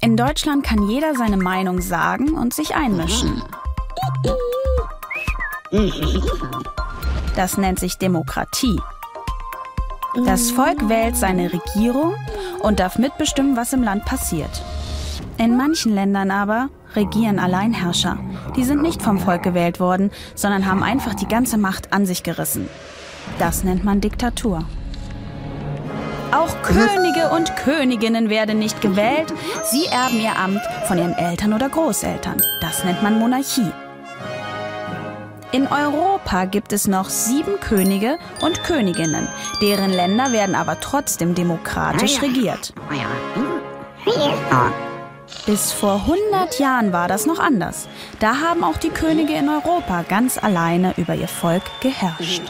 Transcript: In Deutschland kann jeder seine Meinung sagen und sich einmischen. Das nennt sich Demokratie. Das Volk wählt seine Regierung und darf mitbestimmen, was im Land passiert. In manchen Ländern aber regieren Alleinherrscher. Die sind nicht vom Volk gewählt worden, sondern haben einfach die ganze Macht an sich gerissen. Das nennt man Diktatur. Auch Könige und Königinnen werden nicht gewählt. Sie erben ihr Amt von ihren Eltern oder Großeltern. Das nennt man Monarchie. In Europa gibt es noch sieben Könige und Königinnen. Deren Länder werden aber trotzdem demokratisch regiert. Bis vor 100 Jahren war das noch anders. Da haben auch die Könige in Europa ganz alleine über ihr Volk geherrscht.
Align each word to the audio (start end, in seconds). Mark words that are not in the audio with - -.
In 0.00 0.16
Deutschland 0.16 0.64
kann 0.64 0.88
jeder 0.88 1.14
seine 1.14 1.36
Meinung 1.36 1.80
sagen 1.80 2.30
und 2.30 2.54
sich 2.54 2.76
einmischen. 2.76 3.42
Das 7.34 7.58
nennt 7.58 7.80
sich 7.80 7.98
Demokratie. 7.98 8.80
Das 10.24 10.52
Volk 10.52 10.88
wählt 10.88 11.16
seine 11.16 11.52
Regierung 11.52 12.14
und 12.60 12.78
darf 12.78 12.98
mitbestimmen, 12.98 13.56
was 13.56 13.72
im 13.72 13.82
Land 13.82 14.04
passiert. 14.04 14.62
In 15.36 15.56
manchen 15.56 15.94
Ländern 15.94 16.30
aber 16.30 16.68
regieren 16.94 17.40
Alleinherrscher. 17.40 18.18
Die 18.56 18.64
sind 18.64 18.82
nicht 18.82 19.02
vom 19.02 19.18
Volk 19.18 19.42
gewählt 19.42 19.80
worden, 19.80 20.10
sondern 20.34 20.66
haben 20.66 20.82
einfach 20.82 21.14
die 21.14 21.28
ganze 21.28 21.58
Macht 21.58 21.92
an 21.92 22.06
sich 22.06 22.22
gerissen. 22.22 22.68
Das 23.38 23.64
nennt 23.64 23.84
man 23.84 24.00
Diktatur. 24.00 24.64
Auch 26.30 26.62
Könige 26.62 27.30
und 27.30 27.56
Königinnen 27.56 28.28
werden 28.28 28.58
nicht 28.58 28.80
gewählt. 28.82 29.32
Sie 29.64 29.86
erben 29.86 30.20
ihr 30.20 30.36
Amt 30.36 30.60
von 30.86 30.98
ihren 30.98 31.14
Eltern 31.14 31.54
oder 31.54 31.68
Großeltern. 31.68 32.42
Das 32.60 32.84
nennt 32.84 33.02
man 33.02 33.18
Monarchie. 33.18 33.72
In 35.52 35.66
Europa 35.66 36.44
gibt 36.44 36.74
es 36.74 36.86
noch 36.86 37.08
sieben 37.08 37.58
Könige 37.60 38.18
und 38.42 38.62
Königinnen. 38.64 39.26
Deren 39.62 39.90
Länder 39.90 40.30
werden 40.30 40.54
aber 40.54 40.78
trotzdem 40.80 41.34
demokratisch 41.34 42.20
regiert. 42.20 42.74
Bis 45.46 45.72
vor 45.72 46.02
100 46.06 46.58
Jahren 46.58 46.92
war 46.92 47.08
das 47.08 47.24
noch 47.24 47.38
anders. 47.38 47.88
Da 48.18 48.40
haben 48.40 48.64
auch 48.64 48.76
die 48.76 48.90
Könige 48.90 49.32
in 49.32 49.48
Europa 49.48 50.04
ganz 50.06 50.36
alleine 50.36 50.92
über 50.98 51.14
ihr 51.14 51.28
Volk 51.28 51.62
geherrscht. 51.80 52.42